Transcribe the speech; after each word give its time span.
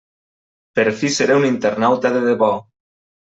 Per 0.79 0.85
fi 1.01 1.11
seré 1.17 1.35
un 1.41 1.45
internauta 1.49 2.11
de 2.17 2.23
debò! 2.31 2.49